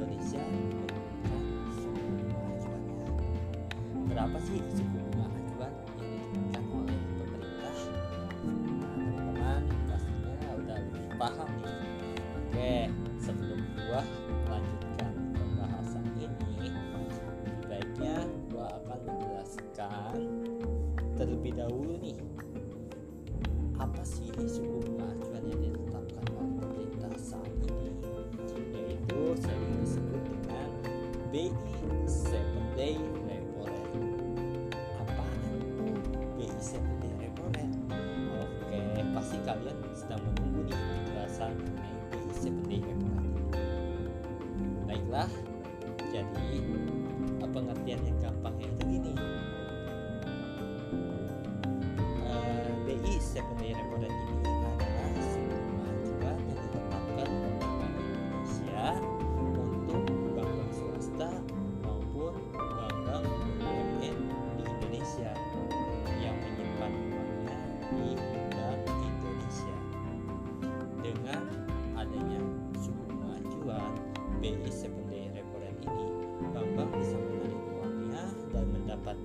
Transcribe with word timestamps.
Indonesia 0.00 0.40
menurunkan 0.48 1.44
suku 1.76 2.00
bunga 2.08 2.40
acuannya. 2.40 3.04
Berapa 4.08 4.38
sih 4.48 4.56
suku 4.72 4.96
bunga 4.96 5.28
acuan 5.28 5.49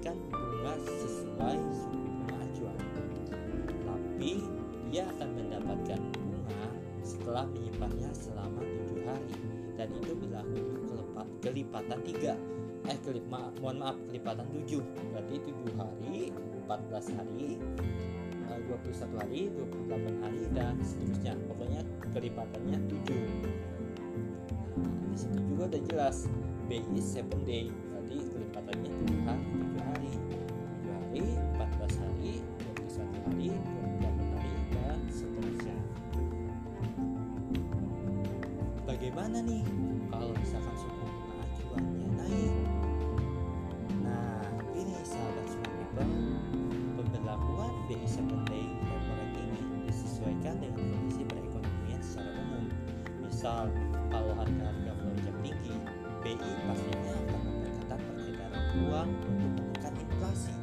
mendapatkan 0.05 0.37
bunga 0.37 0.73
sesuai 0.85 1.57
suku 1.73 1.97
bunga 1.97 2.35
acuan 2.45 2.77
tapi 3.89 4.31
dia 4.93 5.03
akan 5.17 5.29
mendapatkan 5.33 5.99
bunga 6.13 6.67
setelah 7.01 7.45
menyimpannya 7.49 8.09
selama 8.13 8.61
tujuh 8.61 9.01
hari. 9.05 9.33
Dan 9.75 9.91
itu 9.97 10.15
berlaku 10.15 10.55
untuk 10.61 10.83
kelepat, 10.87 11.27
kelipatan 11.43 11.99
tiga. 12.05 12.33
Eh 12.85 12.97
kelip, 13.01 13.25
ma- 13.27 13.51
mohon 13.59 13.81
maaf 13.81 13.97
kelipatan 14.07 14.45
tujuh. 14.53 14.81
Berarti 15.09 15.35
tujuh 15.41 15.73
hari 15.73 16.31
14 16.69 17.17
hari 17.17 17.57
eh, 18.45 18.59
21 18.61 19.19
hari 19.19 19.41
28 19.89 20.21
hari 20.21 20.41
dan 20.53 20.77
seterusnya. 20.85 21.33
Pokoknya 21.49 21.81
kelipatannya 22.13 22.77
7 23.09 23.09
nah, 24.79 24.93
di 25.11 25.17
situ 25.17 25.37
juga 25.49 25.63
udah 25.75 25.81
jelas. 25.89 26.29
BI 26.69 26.81
7 27.01 27.25
day 27.45 27.69
berarti 28.05 28.29
kelipatannya 28.29 28.89
7 29.01 29.25
hari 29.25 29.45
7 29.49 29.81
hari. 29.81 30.11
7 30.13 30.93
hari 30.93 31.25
14 31.57 32.01
hari 32.05 32.33
21 32.85 33.25
hari 33.25 33.47
28 33.97 34.29
hari 34.29 34.51
dan 34.69 34.99
seterusnya. 35.09 35.77
Bagaimana 38.85 39.37
nih 39.41 39.63
kalau 40.13 40.31
misalkan 40.37 40.75
suku 40.77 41.01
bunga 41.01 41.35
acuannya 41.49 42.07
naik? 42.13 42.53
Nah 44.05 44.45
ini 44.77 44.93
sahabat 45.01 45.45
semua 45.49 45.73
people 45.73 46.13
pemberlakuan 47.01 47.73
BI 47.89 48.05
7 48.05 48.21
Day 48.45 48.65
Repo 48.85 49.13
Rate 49.17 49.41
ini 49.41 49.61
disesuaikan 49.89 50.61
dengan 50.61 50.93
kondisi 50.93 51.25
perekonomian 51.25 52.01
secara 52.05 52.29
umum. 52.37 52.69
Misal 53.25 53.73
kalau 54.13 54.33
harga-harga 54.37 54.91
melonjak 54.93 55.35
tinggi 55.41 55.73
BI 56.21 56.37
memperketat 56.37 56.94
peredaran 59.05 59.13
uang 59.13 59.13
untuk 59.13 59.31
menekan 59.61 59.93
inflasi 60.01 60.53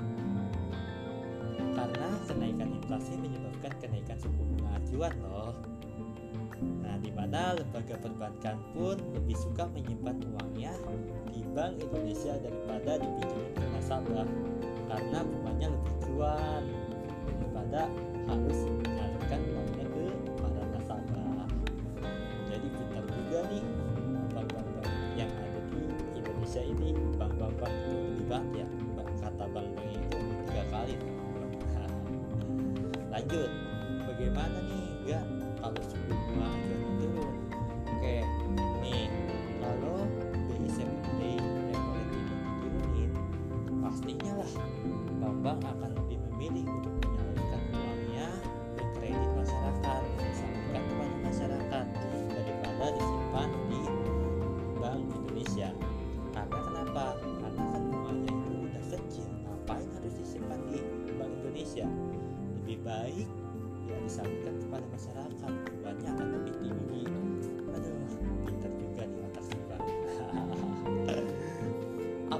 karena 1.72 2.08
kenaikan 2.28 2.68
inflasi 2.74 3.12
menyebabkan 3.16 3.72
kenaikan 3.80 4.16
suku 4.18 4.42
bunga 4.42 4.70
acuan 4.76 5.14
loh. 5.22 5.54
Nah, 6.62 6.94
di 7.02 7.10
mana 7.10 7.58
lembaga 7.58 7.96
perbankan 7.98 8.56
pun 8.74 8.96
lebih 9.14 9.34
suka 9.34 9.66
menyimpan 9.72 10.16
uangnya 10.30 10.72
di 11.32 11.42
Bank 11.54 11.82
Indonesia 11.82 12.38
daripada 12.38 13.02
dipinjemin 13.02 13.52
ke 13.56 13.66
nasabah 13.78 14.28
karena 14.92 15.18
bunganya 15.24 15.68
lebih 15.72 15.94
cuan 16.06 16.62
daripada 17.26 17.82
harus 18.28 18.58
menyalurkan 18.68 19.40
uangnya 19.42 19.61
kata 29.52 29.60
bank-bank 29.60 29.92
itu 29.92 30.18
tiga 30.48 30.64
kali. 30.72 30.96
Lanjut 33.12 33.50
bagaimana 34.08 34.58
nih? 34.64 34.84
Enggak 35.04 35.24
kalau 35.60 35.82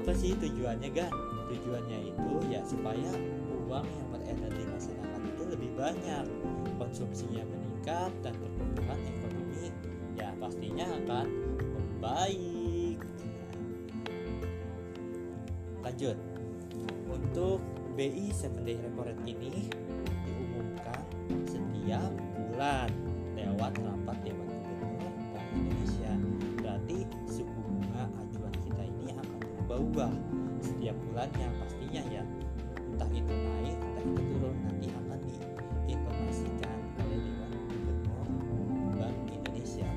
apa 0.03 0.19
sih 0.19 0.35
tujuannya 0.35 0.91
kan 0.91 1.07
tujuannya 1.47 2.11
itu 2.11 2.35
ya 2.51 2.59
supaya 2.67 3.07
uang 3.71 3.87
yang 3.87 4.07
beredar 4.11 4.51
di 4.51 4.67
masyarakat 4.67 5.21
itu 5.31 5.43
lebih 5.47 5.71
banyak. 5.79 6.27
Konsumsinya 6.75 7.47
meningkat 7.47 8.11
dan 8.19 8.35
pertumbuhan 8.35 8.99
ekonomi 8.99 9.71
ya 10.19 10.35
pastinya 10.43 10.91
akan 10.91 11.27
membaik. 11.55 12.99
Lanjut. 15.87 16.19
Untuk 17.07 17.63
BI 17.95 18.27
7 18.35 18.59
Day 18.67 18.75
Repo 18.83 19.07
ini 19.23 19.71
diumumkan 20.27 20.99
setiap 21.47 22.11
bulan 22.35 22.91
lewat 23.39 23.71
rapat 23.79 24.17
Dewan 24.27 24.42
bulannya 31.23 31.47
pastinya 31.55 32.03
ya. 32.11 32.23
Entah 32.91 33.09
itu 33.15 33.31
naik, 33.31 33.79
entah 33.79 34.03
itu 34.03 34.21
turun, 34.27 34.55
nanti 34.67 34.87
akan 34.91 35.19
diinformasikan 35.87 36.77
oleh 36.99 37.19
Dewan 37.23 37.51
Gubernur 37.63 38.91
Bank 38.99 39.17
Indonesia. 39.31 39.87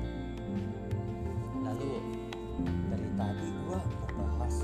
Lalu 1.67 1.91
dari 2.87 3.09
tadi 3.19 3.47
gua 3.67 3.79
membahas 4.15 4.55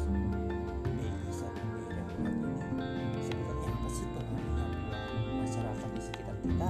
BI 0.88 1.12
7 1.36 1.52
Day 1.52 1.88
Repo 2.00 2.24
Rate 2.32 2.64
ini 2.80 3.20
sebenarnya 3.28 3.70
apa 3.76 3.88
sih 3.92 4.08
pengaruhnya 4.16 4.66
buat 4.80 5.36
masyarakat 5.44 5.90
di 5.92 6.02
sekitar 6.02 6.36
kita 6.48 6.70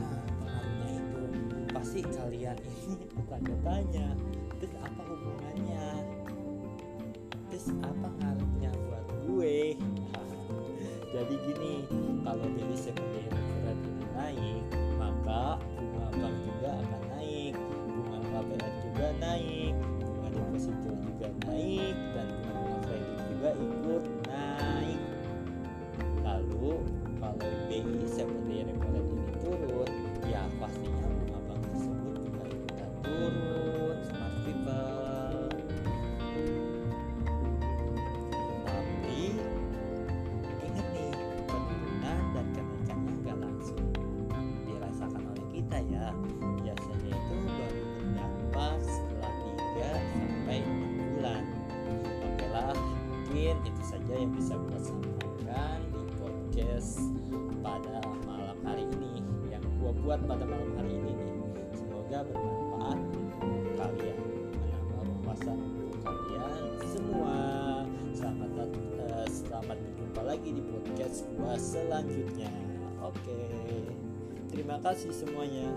nah 0.00 0.16
pengaruhnya 0.40 0.88
itu 0.96 1.22
pasti 1.76 2.00
kalian 2.08 2.56
ini 2.56 3.04
bertanya-tanya 3.20 4.06
terus 4.58 4.74
apa 4.80 5.02
hubungannya 5.04 5.86
terus 7.52 7.68
apa 7.84 8.25
jadi 11.16 11.32
gini 11.48 11.80
kalau 12.28 12.44
7 12.44 12.60
day 12.92 13.24
reference 13.32 13.88
ini 13.88 14.04
naik 14.12 14.64
maka 15.00 15.56
bunga 15.72 16.06
bank 16.12 16.36
juga 16.44 16.70
akan 16.76 17.02
naik 17.08 17.54
bunga 17.88 18.18
KPR 18.20 18.72
juga 18.84 19.06
naik 19.16 19.72
bunga 20.04 20.28
deposito 20.28 20.92
juga 20.92 21.28
naik 21.48 21.96
dan 22.12 22.28
bunga 22.44 22.76
kredit 22.84 23.18
juga 23.32 23.50
ikut 23.56 24.04
naik. 24.28 25.00
Lalu 26.20 26.84
kalau 27.16 27.48
BI 27.64 27.80
7 28.12 28.28
day 28.44 28.60
buat 60.06 60.22
pada 60.22 60.46
malam 60.46 60.70
hari 60.78 61.02
ini 61.02 61.18
nih. 61.18 61.34
Semoga 61.74 62.22
bermanfaat 62.30 62.98
untuk 63.42 63.74
kalian. 63.74 64.18
Menambah 64.54 65.02
wawasan 65.02 65.58
untuk 65.58 65.98
kalian 66.06 66.54
semua. 66.94 67.36
Selamat 68.14 68.50
eh, 69.02 69.26
selamat 69.26 69.78
berjumpa 69.82 70.22
lagi 70.22 70.50
di 70.54 70.62
podcast 70.62 71.26
gua 71.34 71.58
selanjutnya. 71.58 72.54
Oke. 73.02 73.50
Terima 74.46 74.78
kasih 74.78 75.10
semuanya 75.10 75.74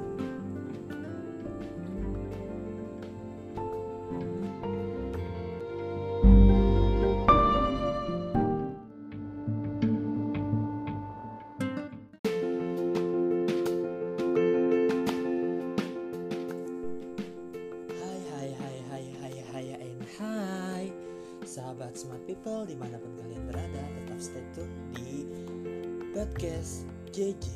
podcast 27.19 27.35
JJ 27.35 27.47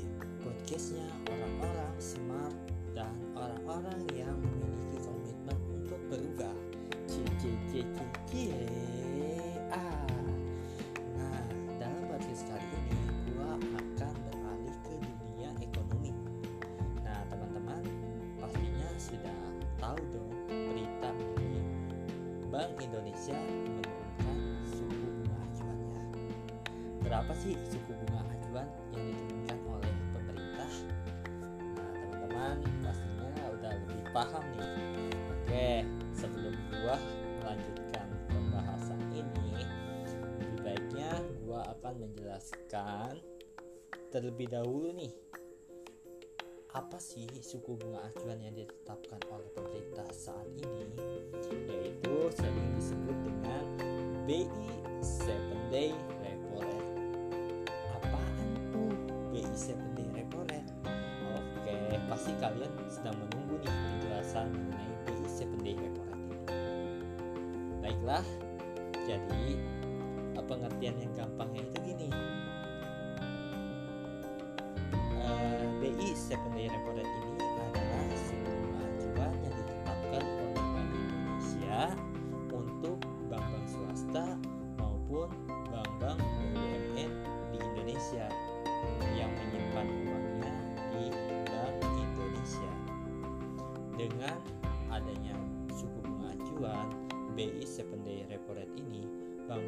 Podcastnya 0.43 1.07
orang-orang 1.31 1.95
smart 1.95 2.55
dan 2.91 3.15
orang-orang 3.31 4.01
yang 4.11 4.35
memiliki 4.35 4.99
komitmen 5.07 5.55
untuk 5.71 5.99
berubah 6.11 6.51
ah. 9.71 10.03
Nah 11.15 11.47
dalam 11.79 12.03
podcast 12.11 12.43
kali 12.43 12.67
ini 12.75 12.99
gua 13.31 13.55
akan 13.55 14.13
beralih 14.27 14.75
ke 14.83 14.95
dunia 14.99 15.55
ekonomi 15.63 16.11
Nah 16.99 17.23
teman-teman 17.31 17.87
pastinya 18.43 18.89
sudah 18.99 19.39
tahu 19.79 19.99
dong 20.11 20.31
berita 20.51 21.09
ini 21.39 21.63
Bank 22.51 22.83
Indonesia 22.83 23.39
Berapa 27.13 27.29
sih 27.37 27.53
suku 27.69 27.93
bunga 27.93 28.25
acuan 28.25 28.65
yang 28.97 29.05
diturunkan 29.05 29.59
oleh 29.69 29.93
pemerintah? 30.17 30.71
Nah 31.77 31.91
teman-teman 31.93 32.57
pastinya 32.81 33.45
udah 33.53 33.71
lebih 33.85 34.01
paham 34.09 34.45
nih. 34.57 34.71
Oke 35.29 35.69
sebelum 36.09 36.57
gua 36.73 36.97
melanjutkan 37.37 38.07
pembahasan 38.33 38.97
ini, 39.13 39.61
lebih 40.41 40.59
baiknya 40.65 41.13
gua 41.45 41.61
akan 41.77 42.01
menjelaskan 42.01 43.21
terlebih 44.09 44.49
dahulu 44.49 44.89
nih 44.97 45.13
apa 46.73 46.97
sih 46.97 47.29
suku 47.45 47.77
bunga 47.77 48.09
acuan 48.09 48.41
yang 48.41 48.57
ditetapkan 48.57 49.21
oleh 49.29 49.53
pemerintah 49.53 50.09
saat 50.09 50.49
ini 50.57 50.82
pengertian 70.83 70.99
yang 70.99 71.13
gampangnya 71.15 71.63
itu 71.63 71.77
gini. 71.87 72.07
Eh, 75.15 75.63
BI 75.79 76.11
7 76.11 76.35
Day 76.51 76.67
Repo 76.67 76.91
Rate 76.91 77.07
ini 77.07 77.32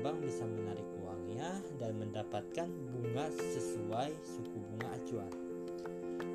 bank-bank 0.05 0.21
bisa 0.21 0.45
menarik 0.45 0.85
uangnya 1.01 1.50
dan 1.81 1.97
mendapatkan 1.97 2.69
bunga 2.93 3.25
sesuai 3.33 4.13
suku 4.21 4.53
bunga 4.53 4.93
acuan. 4.93 5.33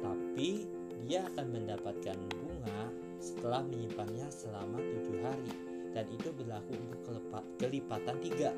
Tapi 0.03 0.67
dia 1.07 1.23
akan 1.31 1.47
mendapatkan 1.55 2.19
bunga 2.35 2.91
setelah 3.23 3.62
menyimpannya 3.62 4.27
selama 4.27 4.75
tujuh 4.75 5.23
hari 5.23 5.55
dan 5.95 6.03
itu 6.11 6.35
berlaku 6.35 6.75
untuk 6.83 7.23
kelipatan 7.62 8.19
tiga. 8.19 8.50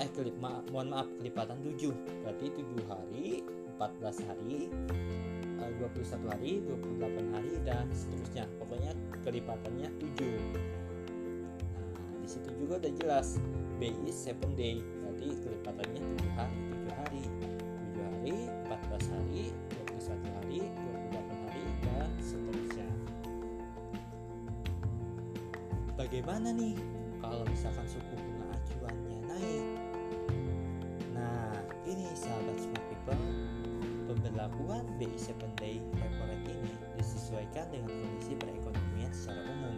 Eh 0.00 0.08
kelip 0.16 0.32
ma- 0.40 0.64
mohon 0.72 0.96
maaf 0.96 1.12
kelipatan 1.20 1.60
7 1.60 2.24
berarti 2.24 2.46
7 2.56 2.88
hari 2.88 3.44
14 3.76 4.26
hari 4.32 4.72
eh, 5.60 5.70
21 5.76 6.32
hari 6.32 6.64
28 6.64 7.36
hari 7.36 7.52
dan 7.68 7.84
seterusnya. 7.92 8.48
Pokoknya 8.56 8.96
kelipatannya 9.28 9.92
7 10.00 10.24
nah 11.68 12.16
di 12.24 12.28
situ 12.32 12.48
juga 12.64 12.80
udah 12.80 12.92
jelas 12.96 13.36
BI 13.78 14.10
7 14.10 14.38
day. 14.54 14.78
Berarti 15.02 15.28
kelipatannya 15.42 16.00
7 16.00 16.38
hari 16.38 16.58
7 16.70 17.00
hari. 17.00 17.22
7 17.94 18.06
hari 18.06 18.36
14 18.70 19.14
hari 19.14 19.44
21 19.94 20.36
hari 20.38 20.58
28 21.10 21.44
hari 21.46 21.64
dan 21.82 22.10
seterusnya. 22.22 22.88
Bagaimana 25.94 26.48
nih 26.54 26.74
kalau 27.22 27.46
misalkan 27.46 27.86
suku 27.86 28.14
bunga 28.14 28.46
acuannya 28.54 29.18
naik? 29.30 29.66
Nah 31.14 31.54
ini 31.86 32.06
sahabat 32.14 32.58
smart 32.58 32.84
people 32.90 33.22
pemberlakuan 34.10 34.84
BI 35.00 35.16
7 35.16 35.34
day 35.58 35.80
repo 35.98 36.22
rate 36.28 36.50
ini 36.52 36.72
disesuaikan 37.00 37.66
dengan 37.72 37.90
kondisi 37.90 38.32
perekonomian 38.36 39.12
secara 39.14 39.42
umum. 39.48 39.76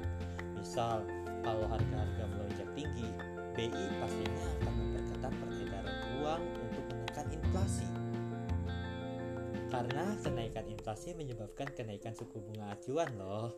Misal 0.59 1.07
kalau 1.47 1.67
harga-harga 1.71 2.25
melonjak 2.27 2.69
tinggi 2.75 3.13
BI 3.57 3.73
pastinya 3.73 4.45
akan 4.61 4.73
memperketat 4.77 5.33
peredaran 5.33 5.97
uang 6.21 6.43
untuk 6.61 6.85
menekan 6.93 7.27
inflasi. 7.33 7.89
Karena 9.73 10.05
kenaikan 10.21 10.69
inflasi 10.69 11.17
menyebabkan 11.17 11.73
kenaikan 11.73 12.13
suku 12.13 12.37
bunga 12.37 12.77
acuan 12.77 13.09
loh. 13.17 13.57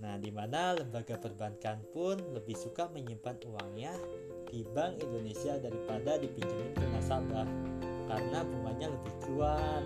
Nah, 0.00 0.16
di 0.16 0.32
mana 0.32 0.80
lembaga 0.80 1.20
perbankan 1.20 1.84
pun 1.92 2.16
lebih 2.32 2.56
suka 2.56 2.88
menyimpan 2.88 3.36
uangnya 3.44 3.92
di 4.48 4.64
Bank 4.72 5.04
Indonesia 5.04 5.60
daripada 5.60 6.16
dipinjemin 6.16 6.72
ke 6.72 6.84
nasabah. 6.96 7.44
Karena 8.08 8.40
bunganya 8.48 8.96
lebih 8.96 9.12
cuan 9.28 9.84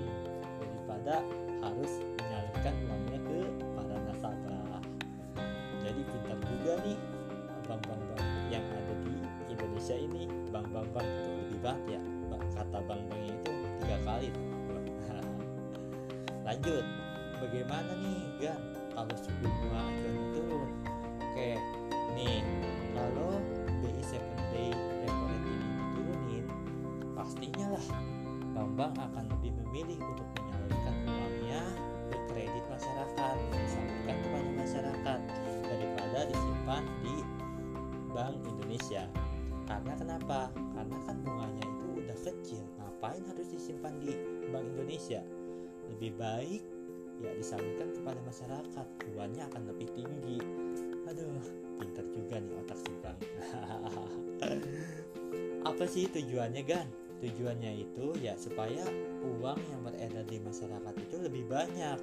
daripada 0.63 1.19
harus 1.67 1.93
menyalurkan 1.99 2.75
uangnya 2.87 3.21
ke 3.27 3.41
para 3.75 3.97
nasabah. 4.07 4.79
Jadi 5.83 6.01
pintar 6.07 6.39
juga 6.47 6.73
nih 6.87 6.99
bank-bank 7.65 8.01
yang 8.53 8.65
ada 8.71 8.95
di 9.03 9.15
Indonesia 9.51 9.97
ini 9.97 10.29
bank-bank 10.53 10.89
bank 10.93 11.09
itu 11.09 11.31
lebih 11.45 11.61
banyak. 11.65 12.03
Ya 12.03 12.39
kata 12.55 12.79
bank-banknya 12.87 13.33
itu 13.35 13.53
tiga 13.83 13.99
kali. 14.05 14.29
Lanjut 16.47 16.85
bagaimana 17.41 17.93
nih 17.99 18.21
gan? 18.41 18.61
Kalau 18.95 19.17
suku 19.19 19.47
bunga 19.51 19.91
acuan 19.91 20.19
turun 20.31 20.71
oke 21.35 21.51
nih 22.15 22.47
kalau 22.95 23.43
BI 23.83 24.03
7 24.07 24.23
day 24.55 24.71
repo 25.03 25.25
rate 25.27 25.51
ini 25.51 25.67
diturunin 25.67 26.47
pastinya 27.19 27.67
lah 27.75 27.87
bank-bank 28.55 28.95
akan 29.03 29.25
lebih 29.35 29.51
memilih 29.59 29.99
untuk 29.99 30.31
menyalurkan 30.39 30.95
uangnya 31.11 31.63
ke 32.07 32.17
kredit 32.31 32.65
masyarakat 32.71 33.35
disampaikan 33.51 34.17
kepada 34.23 34.51
masyarakat 34.63 35.21
daripada 35.67 36.19
disimpan 36.31 36.83
di 37.03 37.15
Bank 38.15 38.39
Indonesia. 38.47 39.11
Karena 39.67 39.93
kenapa? 39.99 40.49
Karena 40.55 40.97
kan 41.03 41.17
bunganya 41.27 41.65
itu 41.67 41.87
udah 41.99 42.19
kecil. 42.23 42.63
Ngapain 42.79 43.23
harus 43.27 43.49
disimpan 43.51 43.99
di 43.99 44.15
Bank 44.55 44.65
Indonesia? 44.71 45.21
Lebih 45.91 46.15
baik 46.17 46.63
ya 47.19 47.31
disalurkan 47.35 47.91
kepada 47.91 48.21
masyarakat. 48.23 48.87
Buahnya 49.11 49.51
akan 49.51 49.63
lebih 49.75 49.91
tinggi. 49.99 50.39
Aduh, 51.11 51.43
pinter 51.83 52.07
juga 52.15 52.39
nih 52.39 52.55
otak 52.63 52.79
si 52.79 52.93
Bang. 53.03 53.19
Apa 55.69 55.85
sih 55.91 56.07
tujuannya, 56.07 56.63
Gan? 56.63 56.89
Tujuannya 57.19 57.83
itu 57.83 58.15
ya 58.21 58.37
supaya 58.37 58.85
uang 59.25 59.59
yang 59.59 59.81
beredar 59.81 60.29
di 60.29 60.39
masyarakat 60.45 60.95
itu 61.09 61.17
lebih 61.25 61.49
banyak, 61.49 61.97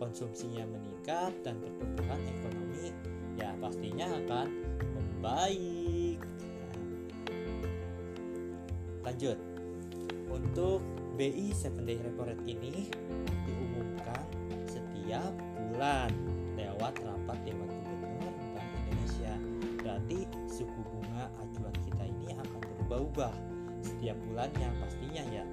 konsumsinya 0.00 0.64
meningkat 0.64 1.32
dan 1.44 1.60
pertumbuhan 1.60 2.20
ekonomi 2.24 2.88
ya 3.36 3.52
pastinya 3.58 4.06
akan 4.22 4.46
membaik. 5.22 6.18
Lanjut. 9.06 9.38
Untuk 10.26 10.82
BI 11.14 11.54
7 11.54 11.86
day 11.86 12.02
repo 12.02 12.26
rate 12.26 12.42
ini 12.42 12.90
diumumkan 13.46 14.26
setiap 14.66 15.30
bulan 15.70 16.10
lewat 16.58 16.98
rapat 17.06 17.38
Dewan 17.46 17.70
Gubernur 17.70 18.34
Bank 18.50 18.66
Indonesia. 18.82 19.38
Berarti 19.78 20.26
suku 20.50 20.80
bunga 20.90 21.30
acuan 21.38 21.76
kita 21.86 22.02
ini 22.02 22.34
akan 22.34 22.58
berubah-ubah 22.58 23.34
setiap 23.78 24.18
bulannya 24.26 24.68
pastinya 24.82 25.22
ya. 25.30 25.46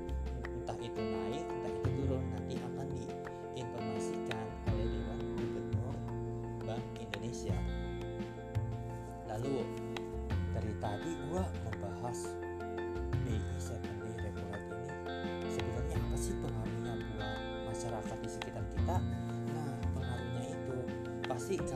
Entah 0.49 0.77
itu 0.81 0.97
naik, 0.97 1.45
entah 1.45 1.73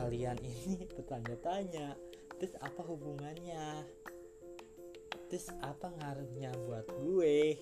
kalian 0.04 0.36
ini 0.44 0.84
bertanya-tanya, 1.00 1.96
terus 2.36 2.52
apa 2.60 2.84
hubungannya? 2.84 3.88
Terus 5.32 5.48
apa 5.64 5.88
ngaruhnya 5.96 6.52
buat 6.68 6.84
gue? 7.00 7.56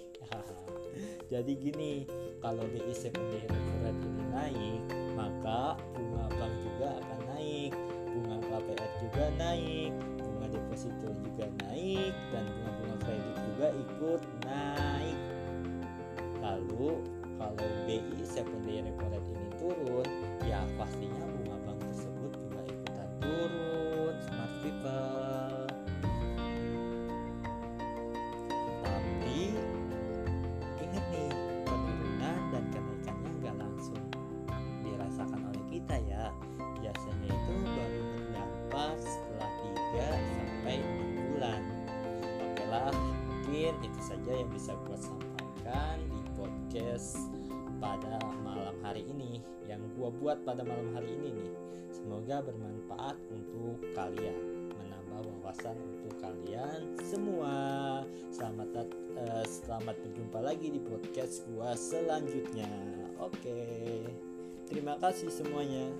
Jadi 1.33 1.53
gini, 1.55 2.03
kalau 2.43 2.67
BI 2.67 2.91
7 2.91 3.15
day 3.15 3.47
repo 3.47 3.75
rate 3.87 4.03
ini 4.03 4.25
naik, 4.35 4.83
maka 5.15 5.79
bunga 5.95 6.27
bank 6.35 6.55
juga 6.67 6.89
akan 6.99 7.21
naik, 7.31 7.73
bunga 8.11 8.37
KPR 8.43 8.93
juga 8.99 9.25
naik, 9.39 9.93
bunga 10.19 10.47
deposito 10.51 11.09
juga 11.23 11.47
naik, 11.63 12.15
dan 12.35 12.45
bunga-bunga 12.51 12.97
kredit 13.07 13.37
juga 13.55 13.67
ikut 13.71 14.23
naik. 14.51 15.19
Lalu 16.43 16.91
kalau 17.39 17.69
BI 17.87 18.03
7 18.27 18.67
day 18.67 18.83
repo 18.83 19.07
ini 19.31 19.49
turun, 19.63 20.09
ya 20.43 20.67
pastinya 20.75 21.32
yang 44.33 44.49
bisa 44.49 44.73
gue 44.89 44.99
sampaikan 44.99 45.97
di 46.09 46.21
podcast 46.33 47.29
pada 47.77 48.17
malam 48.41 48.77
hari 48.81 49.05
ini 49.05 49.45
yang 49.69 49.85
gue 49.93 50.09
buat 50.19 50.41
pada 50.49 50.65
malam 50.65 50.89
hari 50.97 51.12
ini 51.21 51.29
nih. 51.37 51.53
Semoga 51.93 52.41
bermanfaat 52.41 53.21
untuk 53.29 53.77
kalian, 53.93 54.73
menambah 54.73 55.21
wawasan 55.29 55.77
untuk 55.77 56.17
kalian 56.25 56.97
semua. 57.05 57.55
Selamat 58.33 58.89
eh, 59.21 59.45
selamat 59.45 59.97
berjumpa 60.01 60.41
lagi 60.41 60.73
di 60.73 60.81
podcast 60.81 61.45
gua 61.53 61.77
selanjutnya. 61.77 62.73
Oke. 63.21 63.61
Terima 64.73 64.97
kasih 64.97 65.29
semuanya. 65.29 65.93